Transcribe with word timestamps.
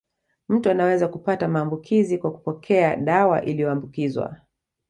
Mtu 0.49 0.69
anaweza 0.69 1.07
kupata 1.07 1.47
maambukizi 1.47 2.17
kwa 2.17 2.31
kupokea 2.31 2.95
dawa 2.95 3.45
iliyoambukizwa 3.45 4.37